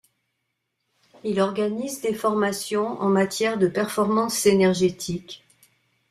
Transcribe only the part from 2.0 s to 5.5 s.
des formations en matière de performance énergétique.